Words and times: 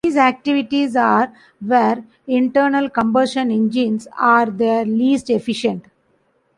These 0.03 0.17
activities 0.17 0.95
are 0.95 1.31
where 1.59 2.03
internal 2.25 2.89
combustion 2.89 3.51
engines 3.51 4.07
are 4.17 4.47
their 4.47 4.83
least 4.83 5.29
efficient. 5.29 5.85